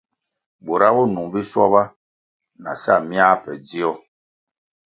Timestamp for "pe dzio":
3.43-3.91